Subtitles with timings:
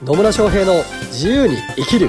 [0.00, 0.74] 野村翔平の
[1.08, 2.08] 自由に生きる。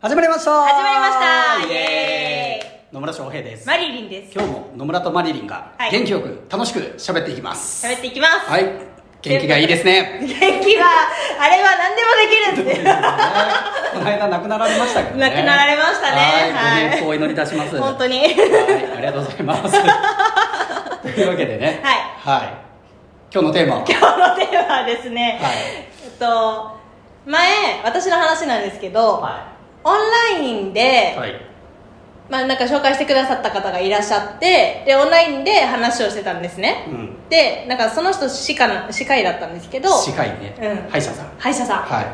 [0.00, 0.62] 始まりました。
[0.62, 1.72] 始まりました。
[1.72, 2.94] イエーイ。
[2.94, 3.66] 野村翔平です。
[3.66, 4.32] マリリンです。
[4.32, 5.90] 今日も野村とマリリンがはい。
[5.90, 7.84] 元気よく楽しく喋っていきます。
[7.84, 8.48] 喋っていきます。
[8.48, 8.66] はい。
[9.22, 10.20] 元気がいいですね。
[10.20, 10.86] 元気は
[11.40, 12.84] あれは何でもできるって。
[13.98, 15.28] この間亡くなられましたけどね。
[15.28, 16.16] 亡くなられましたね。
[16.16, 16.52] はい。
[16.52, 16.84] はい。
[16.84, 17.76] ご冥福をお祈りいたします。
[17.76, 18.20] 本当に。
[18.20, 18.32] はい。
[18.98, 19.72] ありがとうございます。
[21.02, 21.80] というわけでね。
[21.82, 21.92] は
[22.36, 22.38] い。
[22.38, 22.66] はい
[23.32, 23.84] 今日のテーマは？
[23.86, 25.52] 今日のテーマはですね、はい。
[26.04, 26.76] えっと
[27.26, 29.94] 前私の話なんですけど、はオン
[30.32, 31.40] ラインで、いはい。
[32.28, 37.28] まあ、なんか紹介してくださった方がいらっしゃってでオンラインで話をしてたんですね、うん。
[37.28, 40.90] でなんかその人歯科の歯科医だったんですけど歯科医ね、うん。
[40.90, 41.30] 歯医者さん。
[41.38, 41.82] 歯医者さん。
[41.82, 42.06] はい。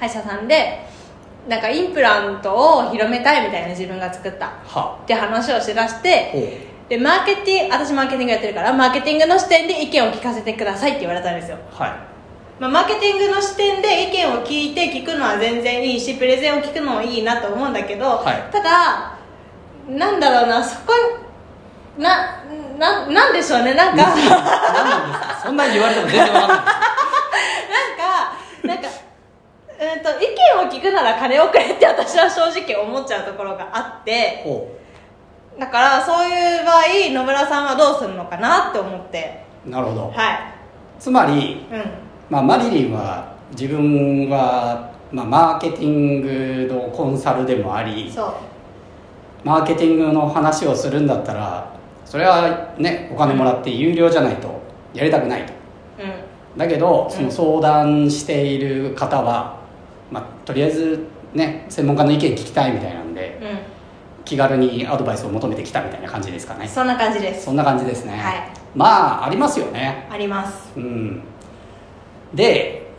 [0.00, 0.80] 歯医者さんで
[1.48, 4.46] なんかインプラントを広めたいみたいな自分が作った。
[4.66, 4.98] は。
[5.04, 11.90] って話をしだしてでマーケティング私マーケティングやってるからマーケティングの視点で意見を聞かせてくださいって言われたんですよ、はい。
[12.60, 18.52] まあ、マーケティングの視点で意見を聞いて聞くのは全然いいしプレゼンを聞くのもいいなと思うんだけど、はい。
[18.52, 19.18] ただ
[19.88, 20.92] なんだろうなそこ
[21.98, 22.42] な
[22.78, 24.04] ななんでしょうねなんか。
[24.04, 24.16] なん
[25.42, 26.58] そんなん言われても全然わかんない
[28.66, 28.88] なんか
[29.68, 34.74] うんと意見を聞くなら金をくれって私は正直思っちゃうところがあってほ
[35.58, 39.44] だからそういう場合野村さんはどうするのかなって思って。
[39.66, 40.10] うなるほど。
[40.10, 40.54] はい。
[40.98, 41.82] つまり、うん。
[42.28, 48.34] まあ、マリリンは自分は、まあ、マーケティングのコンサルでもありそう。
[49.44, 51.74] マーケティングの話をするんだったら
[52.06, 54.58] それはねお金もらって有料じゃないと
[54.94, 55.52] やりたくないと。
[56.00, 56.58] うん。
[56.58, 57.10] だけどん。
[57.10, 59.60] その相談している方は、
[60.10, 63.44] まあ、とりあえずね専門家の意見聞きたいみたいなんでう
[64.24, 66.66] 気軽にアドバイスを求めてきたみたいな感じですかね。
[66.66, 67.44] んそんな感じです。
[67.44, 68.52] そんな感じですね、はい。
[68.74, 70.08] まあありますよね。
[70.10, 70.72] あります。
[70.76, 71.22] うん。
[72.32, 72.90] で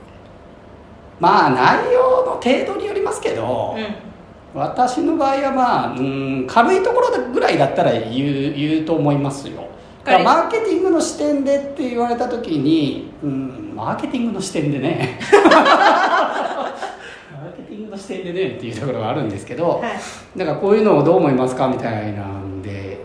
[1.20, 4.60] まあ内容の程度によりますけど、うん。
[4.60, 9.68] 私の場合はまあうん軽いところぐらいだったら言う言うと思いますよ。
[10.06, 15.20] だからマーケティングの視点でって言われた時にうんマーケティングの視点でね
[17.96, 20.38] の視点でねっていうところがあるんですけど、はい。
[20.38, 23.00] だからこういうのをどう思いますかみたいなんで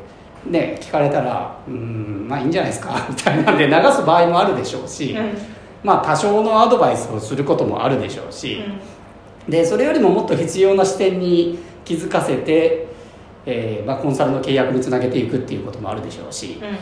[0.47, 5.39] ね聞かれたらうんまあいいんじゃないですか みたいなんで流す場合もあるでしょうし、うん。
[5.83, 8.63] まあ多少のアドバイスをすることもあるでしょうし、
[9.49, 12.87] でそれよりももっと必要な視点に気づかせて、
[13.47, 16.75] えーまあ、コンサルの契約につなげていくっていうこともあるでしょうし、まうん。
[16.75, 16.79] うん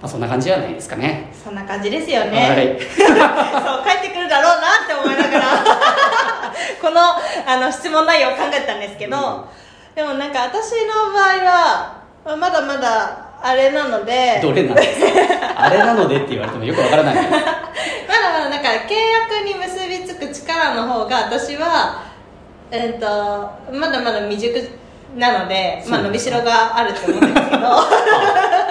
[0.00, 1.28] あ、そんな感じじゃないですかね。
[1.32, 2.80] そんな感じですよはね、い。
[2.86, 3.08] そう
[3.84, 5.64] 帰ってくるだろうなって思いながら
[6.88, 9.46] このあの質問内容を考えたんですけど、
[9.94, 17.40] でもなんか私の場合はまだまだあれなのでどれなんですかあれなのでって言われてもよくわからない まだ
[18.32, 22.04] まだなんか契約に結びつく力の方が私は、
[22.70, 23.06] えっと
[23.70, 24.70] まだまだ未熟
[25.14, 27.68] なので、まあ、伸びしろがあると思うんですけど。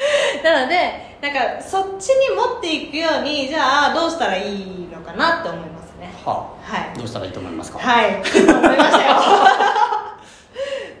[0.42, 5.79] なのでなんかそっちに持っていくようにじゃあどうしたらいいのかなって思います
[6.26, 6.32] ねは
[6.62, 6.90] はい。
[6.94, 7.78] あどうしたらいいと思いますか？
[7.78, 8.22] はい。
[8.22, 9.16] 来ると思いましたよ。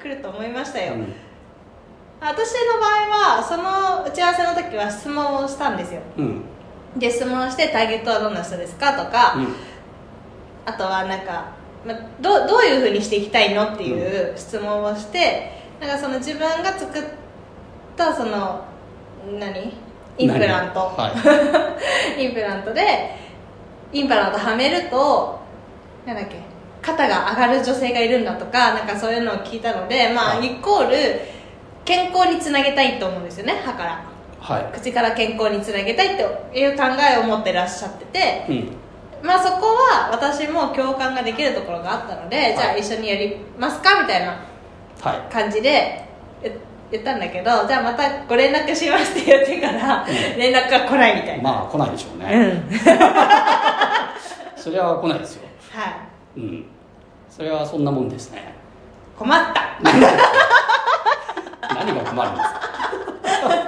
[0.02, 1.14] 来ると思いましたよ、うん。
[2.20, 6.00] 私の場合はその打ち合わせの時は質問をしたんですよ。
[6.16, 6.42] うん。
[6.96, 8.92] で質問してターゲットはどんな人ですか？
[8.94, 9.54] とか、うん。
[10.66, 11.44] あとはなんか、
[11.86, 13.64] ま、どどういうふうにしていきたいの？
[13.64, 17.02] っていう質問をして、なんかその自分が作っ
[17.96, 18.60] たその
[19.38, 19.72] 何？
[20.18, 21.12] インプラント、は
[22.18, 23.16] インプラントで
[23.92, 25.40] インプラントはめると
[26.06, 26.36] なんだっけ
[26.82, 30.54] 肩が上がる女性がいるんだとかなんかそういうのを聞いたのでまあ、はい。
[30.54, 30.96] イコール
[31.84, 34.04] 健康につなげたいと思うんですよね歯から。
[34.40, 34.72] はい。
[34.72, 36.84] 口から健康につなげたいっていう考
[37.14, 39.26] えを持ってらっしゃっててうん。
[39.26, 44.42] まあそこは私も共感ができるところがあったので、じゃあ一緒にやりますかみたいな
[45.02, 45.32] はい。
[45.32, 46.08] 感じで
[46.90, 50.04] 言言ったんだけどじゃあまたご連絡しますって言ってから
[50.36, 52.78] 連絡が来ないみたいな、まあ来ないでしょうね、うん。
[54.56, 55.42] それは来ないですよ。
[55.70, 55.90] は
[56.36, 56.40] い。
[56.40, 56.64] うん。
[57.28, 58.54] それはそんなもんですね。
[59.18, 59.62] 困った。
[61.74, 62.60] 何が困るんですか？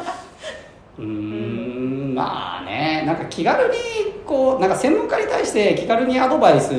[0.99, 3.75] うーんまあねなんか気軽に
[4.27, 6.75] こうなんか専門家に対して気軽にアドバイス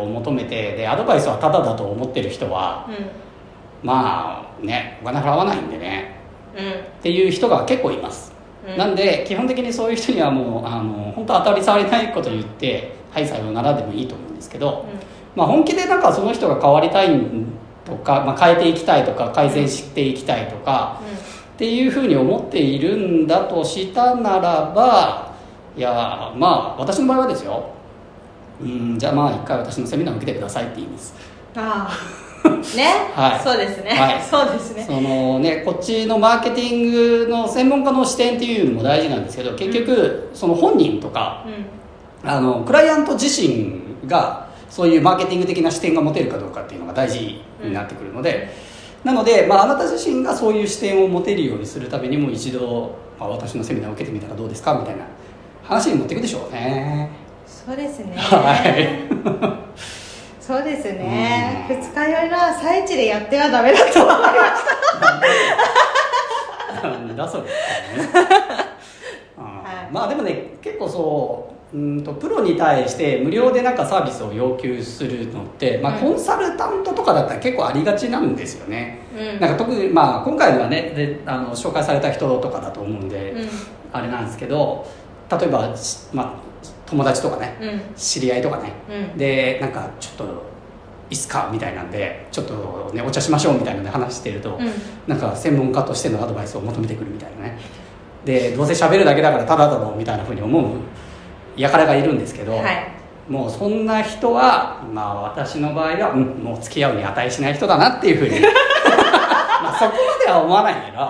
[0.00, 2.92] を求めてでアドバイスはタダだと思ってる人はう
[3.82, 6.16] まあねお金払わないんでね。
[6.54, 6.72] んうん。
[6.72, 8.32] っていう人が結構います、
[8.66, 8.76] うん。
[8.76, 14.84] なんで基本的にそういう人にはもうあの本当当たり障りないこと言って「はいさようなら」でもいいと思うんですけど、
[15.36, 17.08] まあ、本気でなんかその人が変わりたい
[17.84, 21.00] とか、まあ、変えていきたいとか改善していきたいとか、
[21.54, 25.32] っていうふうに思っているんだとしたならば
[25.76, 27.70] いやまあ私の場合はですよ。
[28.60, 31.14] うんじゃあまあ一回私のセミナーを受けてくださいって言います。
[31.56, 32.27] ああ
[32.76, 33.40] ね、はい。
[33.40, 34.22] そうですね、はい。
[34.22, 34.84] そうですね。
[34.84, 41.78] そのねこっちのマーケティングの専門家の視点っていうのも大事なんですけど結局その本人とかうん。
[42.28, 48.48] あのクライアント自身がそういうマーケティング的な視点が持てるかどうかっていうのが大事になってくるので、
[49.04, 55.04] なので、まあ、あなた自身がそういう視点を持てるようにするためにも一度、まあ、私のセミナーを受けてみたらどうですかみたいな
[55.62, 57.10] 話に持っていくでしょうね。
[57.46, 58.14] そうですね。
[58.16, 59.67] はい
[60.48, 61.66] そうですね。
[61.68, 61.76] うん。
[61.76, 64.64] 二日酔いの朝一でやってはダメだと思いまし
[66.80, 66.88] た。
[66.88, 67.50] なんだそれ、 ね。
[69.36, 69.92] はい。
[69.92, 75.98] まあでもね結構そううんとプロに対して無料でなんかサービスを要求するのって、まあ、うん。
[75.98, 79.40] コンサルタントとかだったら結構ありがちなんですよね、うん。
[79.40, 83.48] なんか特に、まあ、今回のはねであの紹介された人とかだと思うんで、うん。
[83.92, 84.86] あれなんですけど
[85.30, 86.47] 例えば、しまあ、
[86.90, 87.80] 友達とかねうん。
[87.96, 89.18] 知り合いとかね、うん。
[89.18, 91.48] でなんかちょっといいっすか？
[91.52, 94.72] みたいなんでちょっとねお茶しましょうみたいなので話してると、うん。
[95.06, 97.58] なんか専門家としてのアドバイスを求めてくるみたいなね。
[98.24, 100.76] でどうせ喋るだけだからただだろうみたいなふうに思う
[101.56, 102.98] 輩がいるんですけど、はい。
[103.28, 108.40] もうそんな人はまあ私の場合は、うん、もう付き合うに値しない人だなっていうふうに。
[109.62, 111.08] まあそこまでは思わないけど、うん。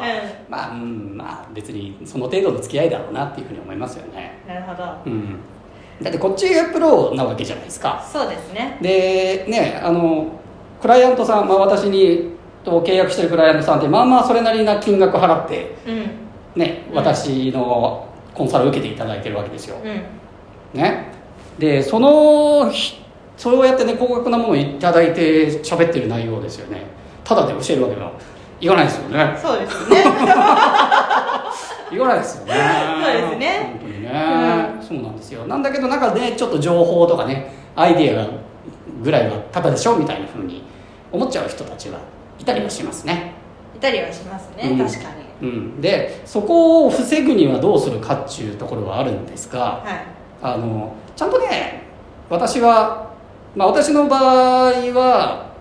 [0.48, 4.84] まあ、うん、まあ別にその程度の付き合いだろうなっていうふうに思いますよね、なるほど。
[5.06, 5.38] うん、
[6.02, 8.06] だってこっちがプロなわけじゃないですか。
[8.10, 8.78] そうですね。
[8.80, 10.32] でねあの
[10.80, 16.10] クライアントさん、まあ、私にと契約してるクライアントさんってまあまあそれなりな金額払ってうん。
[16.60, 20.80] ね、うん私のコンサルを受けていただいてるわけですよ、うん。
[20.80, 21.12] ね。
[21.58, 23.02] でそのひ
[23.36, 26.82] そうやってね高額なものをいただいて喋ってる内容ですよね。
[27.24, 28.12] ただで教えるわけには
[28.60, 29.38] いかないですよね。
[29.40, 30.04] そうですね
[31.90, 32.54] 言わないですよね。
[33.04, 33.78] そうですね。
[33.80, 34.08] 本当にね、
[34.80, 35.46] そうなんですよ。
[35.46, 38.30] なんだけどなんかねちょっと情報とかねアイディアが
[39.02, 40.62] ぐらいはただでしょみたいなふうに
[41.12, 41.98] 思っちゃう人たちは
[42.38, 43.32] いたりはしますね。
[43.76, 44.78] いたりはしますね、うん。
[44.78, 45.28] 確かに。
[45.40, 50.18] うん、でそこを防ぐにはどうするかっていうところはあるんですがはい。
[50.42, 51.82] あのちゃんとね
[52.28, 53.12] 私は、
[53.54, 55.52] まあ、私の場合は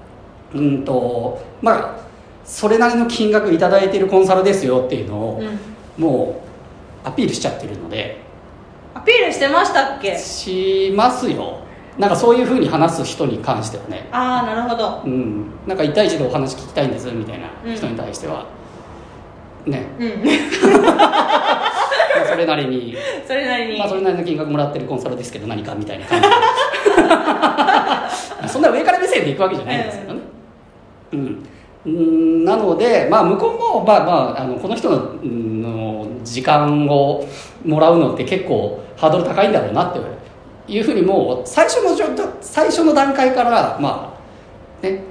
[0.53, 1.99] うんとまあ
[2.43, 6.41] それなりの金額いただいているコンサルですよっていうのを、うんも
[7.05, 8.17] うアピールしちゃってるので。
[8.93, 10.17] アピールしてましたっけ？
[10.17, 11.59] しますよ。
[11.97, 14.07] なんかそういうふうに話す人に関してはね。
[14.11, 15.01] ああなるほど。
[15.05, 15.51] うん。
[15.65, 17.75] なんか1対1でお話聞きたいんですみたいなうん。
[17.75, 18.45] 人に対しては、
[19.65, 19.83] ね。
[19.99, 20.07] うん。
[20.85, 22.95] まあそれなりに。
[23.27, 26.35] それなりに、まあ、それなりの金額もらってるコンサルですけど何かみたいな感じで。
[28.47, 30.19] そんな上から目線でいくわけじゃないんですけどね、
[31.13, 31.19] うん。
[31.19, 31.47] うん
[31.87, 37.25] なので、まあ、向こうも、まあまあ、あのこの人の時間を
[37.65, 39.99] もらうのって結構ハードル高いんだろうなって
[40.71, 42.05] いうふうにもう最初の状
[42.41, 44.17] 最初の段階から、ま
[44.81, 45.01] あね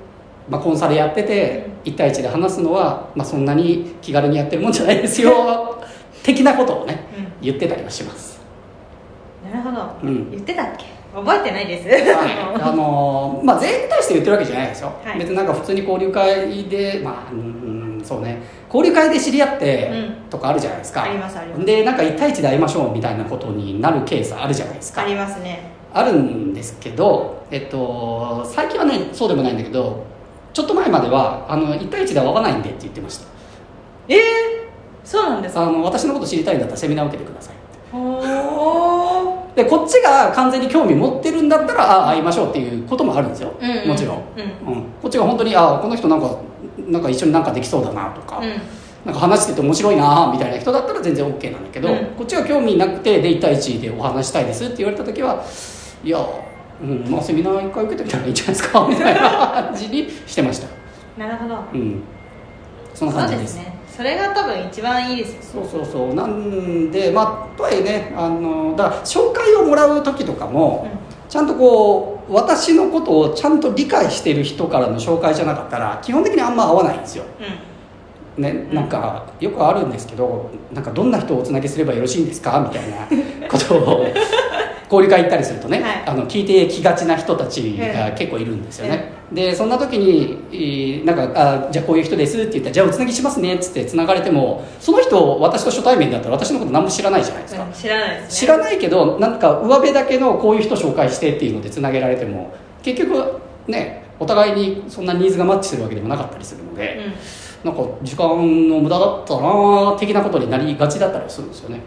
[0.50, 5.82] まあ、コンサルやってて1対1で話すのは、まあ、そんなに気軽にやってるもんじゃないですよ
[6.23, 7.06] 的なことをね
[7.40, 8.40] 言ってたりはします。
[9.44, 10.31] なるほど、うん。
[10.31, 10.96] 言ってたっけ？
[11.17, 12.33] 覚えてないです、はい、
[12.63, 15.19] あのまあ全員に対して言ってるわけじゃないですよ、はい。
[15.19, 18.43] 別になんか普通に交流会でまあうんそうね。
[18.73, 20.31] 交流会で知り合ってうん。
[20.31, 21.65] とかあるじゃないですか、ありますあります。
[21.65, 25.03] でなんか1対1で会いましょうみたいなことになるケースあるじゃないですか。
[25.03, 25.71] ありますね。
[25.95, 30.05] あるんですけど、えっと、最近はねそうでもないんだけど
[30.52, 33.26] ちょっと前まではあの1対1では会わないんでって言ってました。
[34.09, 34.19] えー、
[35.02, 35.62] そうなんですか？
[35.62, 37.55] あの私のこと知りたいんだったらセミナー受けてください。
[37.95, 38.96] おー
[39.57, 43.89] でこっちが完全に興味持ってるんだったらああ会いましょうっていうこともあるんですよ、うんうん。
[43.89, 44.75] もちろん、うん。
[44.75, 44.83] うん。
[45.01, 46.39] こっちが本当にあこの人なんか
[46.87, 48.49] なんか一緒になんかできそうだなとか、うん。
[49.07, 52.05] なんか話してて面白いなみたいな人だったら全然 OK なんだけど、うん。
[52.19, 55.43] こっちが興味なくてで1対1でお話したいですって言われた時は
[56.05, 56.19] いや、
[56.83, 59.21] うんまあ、セミナー一回受けてみたらいいんじゃないですかみたいな
[59.71, 60.69] 感じにしてました。
[61.17, 61.57] なるほど。
[61.73, 62.03] うん。
[62.95, 65.62] そんな感じですねそれが多分一番いいですよ。
[65.65, 66.15] そうそうそう。
[66.15, 70.87] なんでまあとはいえねあのだから紹介をもらう時とかも、
[71.29, 77.25] ちゃんとこう私のことをちゃんと理解してる人からの紹介じゃなかったら基本的にあんま合わないんですよ。
[78.37, 78.43] うん。
[78.43, 82.61] ね、なんかよくあるんですけどなんかどんな人をおつなぎすればよろしいんですか？
[82.61, 83.07] みたいな
[83.49, 84.07] ことを
[84.85, 86.03] 交流会行ったりするとね、はい。
[86.05, 98.28] あの聞いてきがちな人たちが結構いるんですよね、でそんな時にえーなんかあ「じゃあこういう人です」って言ったら「じゃあおつなぎしますね」っつってつながれてもその人私と初対面だったら私のこと何も知らないじゃないですか、うん知らないですね。
[98.30, 102.52] 知らないけどなんか上辺だけのこういう人紹介してっていうのでつなげられても
[102.83, 107.12] 結局ねお互いにそんなニーズがマッチするわけでもなかったりするので、うん。
[107.66, 108.28] なんか時間
[108.68, 111.80] の無駄だったな的なことになりがちだったりするんですよね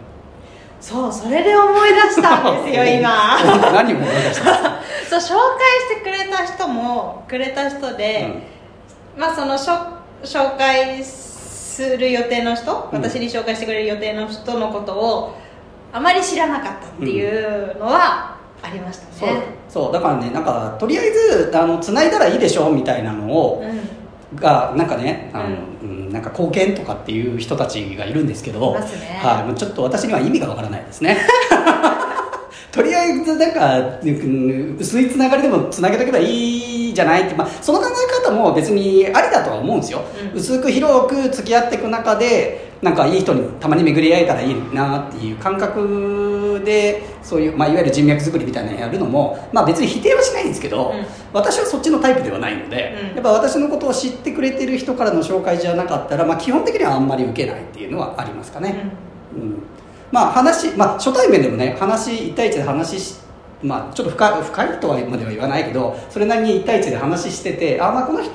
[0.80, 3.38] そうそれで思い出したんですよ 今。
[3.72, 4.54] 何を思い出した
[5.08, 8.28] そう紹介してくれた人もくれた人で、
[9.16, 9.74] まあそのしょ
[10.24, 13.00] 紹介する予定の人、うん。
[13.00, 15.34] 私に紹介してくれる予定の人のことを
[15.92, 23.99] あまり知らなかったっていうのはありましたそうね、そうだからねなんかとりあえずあの繋いだらいいでしょみたいなのを、うん
[24.34, 26.12] がなんかねあの、うん。
[26.12, 28.80] なんか貢献とかっていう人たちがいるんですけど、ね。
[29.22, 31.18] はい、もうちょっと私には意味がわからないですね。
[32.72, 40.38] とりあえずなんかうん薄いつながりでもつなげとけばいいじゃないって、まあ、その考え方も別にありだとは思うんですよ、うん。
[40.38, 45.80] 薄く広く付き合っていく中でなんかいい人にたまに巡り会えたらいいなっていう感覚
[46.64, 51.06] でそういう、まあ、いわゆる人脈作りみたいなのやるのも、まあ、別に否定はしないんですけど、うん。
[51.32, 53.14] 私はそっちのタイプではないので、うん。
[53.16, 58.90] やっぱ私のことを知ってくれてる人からの紹介じゃなかったら、まあ、基本的にはあんまり受けないっていうのはありますかね、
[59.34, 59.62] うん。
[60.10, 63.20] まあ話、まあ、初対面でもね話1対1で話し
[63.62, 68.32] まあ、ちょっと深い深いとはまでは言わないけどそれなりに1対1で話しててあ、まあ、この人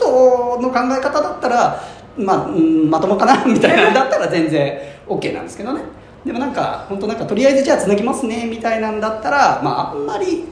[0.62, 1.82] の考え方だったら、
[2.15, 5.82] まあうん、まともかなみたいなのだったら全然 OK なんですけどね
[6.25, 10.46] でもなんか本当なんかとりあえずじゃあつなぎますねみたいなんだったら、まあ、あんまり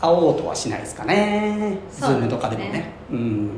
[0.00, 1.78] 会おうとはしないですかね。
[1.90, 2.92] ズームとかでもね。
[3.10, 3.50] うん。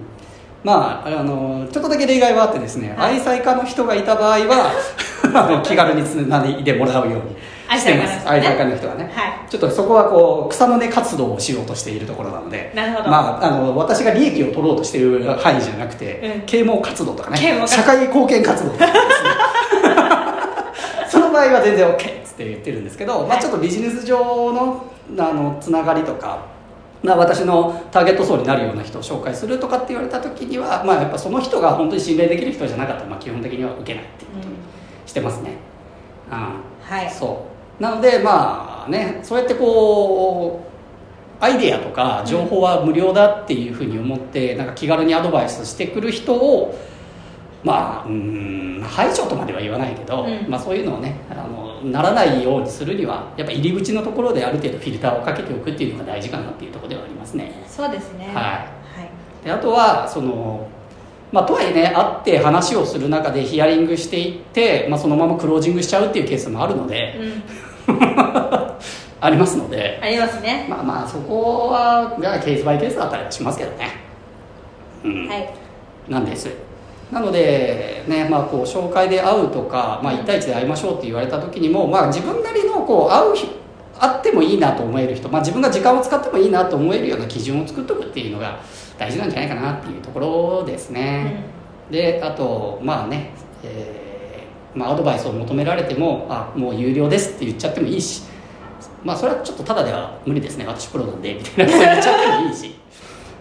[0.63, 3.15] まああのちょっとだけ例外はあってですね、はい。
[3.15, 4.73] 愛妻家の人がいた場合は
[5.35, 8.29] あの気軽につないでもらうようにしてます。
[8.29, 9.51] 愛愛妻家の人はね、はい。
[9.51, 13.11] ちょっとそこはこう草の根活動をしようとしているところなのでなるほど。
[13.11, 16.47] まあ、あの私が利益を取ろうとしている範囲じゃなくて、うん。
[16.47, 17.65] 啓蒙活動とかね。
[17.67, 19.05] 社会貢献活動とかですね
[21.35, 26.47] 場合は全然 OK っつって言ってるんですけど、まあ、ちょっとビジネス上のあのつながりとか、
[27.03, 34.55] まあ、私のターゲット層になるような人を紹介するとかって言われた時には、まあ、やっぱその人が本当に信頼できる人じゃなかったら、まあ、基本的には受けないっていうことに
[35.05, 35.59] してますね。
[36.31, 36.39] うん
[36.81, 37.11] はい。
[37.11, 37.47] そ
[37.79, 37.83] う。
[37.83, 40.75] なのでまあねそうやってこう
[41.45, 46.79] アイデアとか情報は無料だっていうふうに思って、なんか気軽にアドバイスしてくる人を
[47.65, 50.49] まあうん排除とまでは言わないけど、うん。
[50.49, 57.65] まあ、そういうのをねあのならないようにするにはやっぱ入り口のところである程度フィルターをかけておくっていうのが大事かなっていうところではありますね。
[57.67, 58.31] そうですね。
[58.35, 58.69] は
[59.43, 59.45] い。
[59.45, 60.69] であとはその
[61.33, 67.19] まあ、とはいえね会って話をする中でヒアリングしていって、まあ、そのままクロージングしちゃうっていうケースもあるので、
[67.89, 67.97] うん、
[69.21, 70.67] ありますのでありますね。
[70.69, 73.89] まあまあそこはがケースバイケースだったりはしますけどね。
[75.03, 75.53] うん、はい。
[76.09, 76.51] なんです
[77.13, 83.49] なのでねまあこう紹介で会うとか、まあ、1対1で会いましょうって言われた時にも、まあ、自分なりのこう会う日
[83.99, 88.59] 会ってもいいなと思える人、まあ、自分が時間を使ってもいいなと思えるような基準を作っておくっていうのが
[88.99, 91.45] 大事なんじゃないかなっていうところですね、
[91.91, 93.31] であとまあね、
[93.63, 98.25] えーまあ、アドバイスを求められてもあもう有料ですって言っちゃってもいいし
[99.05, 100.67] まあそれはちょっとただでは無理ですね。
[100.67, 102.75] 私プロなんでみたいなこと言っちゃってもいいし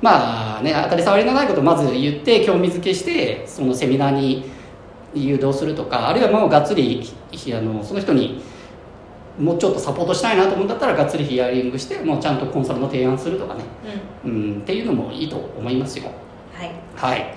[0.04, 4.52] まあね当たり障りのないことをまず言って興味づけしてそのセミナーに
[5.16, 8.44] 誘導するとかあるいはもうがっつりひあのその人に
[9.40, 13.64] もうちょっとサポートしたいなと思うんだったらがっつりヒアリングしてもうちゃんとコンサルの提案するとかね、
[14.26, 14.32] うん。
[14.32, 16.12] うんうん、っていうのもいいと思いますよ。
[16.54, 16.72] はい。
[16.96, 17.36] はい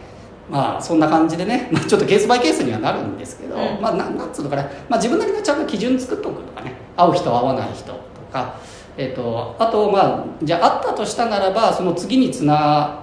[0.51, 3.81] まあそんな感じでね、 まあ、ちょっとケースバイケースにはなるんですけど、うん。
[3.81, 6.73] まあななんつうのかな、まあ、自分なりのちゃんと基準作っておくとかね。
[6.97, 7.99] 会う人会わない人と
[8.33, 8.55] か、
[8.97, 13.03] えっとあとまあじゃあ会ったとしたならばその次につな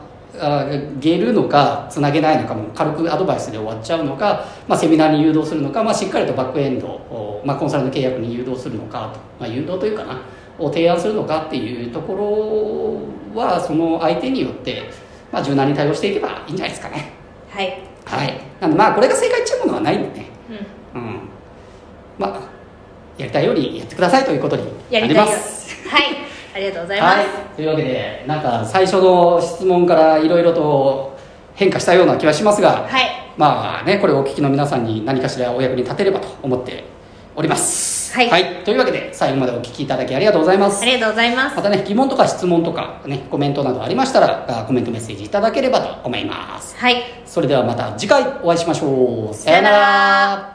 [1.00, 10.22] げるのかつなげないのかも軽くアドバイスで終わっちゃうのか、まあ、セミナーに誘導するのか、まあ、しっかりとバックエンドを、まあ、コンサルの契約に誘導するのかと、まあ、誘導というかな
[10.58, 12.14] を提案するのかっていうとこ
[13.34, 14.90] ろはその相手によって、
[15.32, 17.14] まあ、柔軟に対応していけばいいんじゃないですかね。
[17.50, 17.80] はい。
[18.06, 18.42] はい。
[18.60, 20.26] なんでまあこれが正解っちゃうものはないんでね。
[20.94, 21.02] うん。
[21.02, 21.20] うん。
[22.18, 22.54] まあ
[23.18, 25.53] やりたいようにやってくださいということになります
[25.94, 26.04] はい
[26.56, 31.18] ありがとうございます、はい、というわけでなんか最初の質問からいろいろと
[31.56, 33.04] 変化したような気はしますが、はい。
[33.38, 36.84] まあねこれをお聞きの皆さんに何かしらお役に立てればと思って
[37.36, 38.14] おります。
[38.16, 38.64] はい。
[38.64, 40.82] というわけで最後までお聞きいただきありがとうございます。
[40.82, 41.56] ありがとうございます。
[41.56, 46.76] またね疑問とか質問とかねコメントなどありましたらあコメントメッセージいただければと思います。
[46.78, 47.04] はい。
[47.26, 49.34] それではまた次回お会いしましょう。
[49.34, 50.53] さよなら